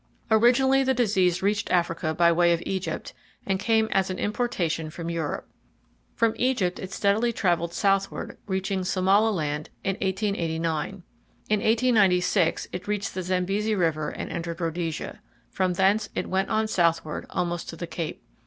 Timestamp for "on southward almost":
16.49-17.69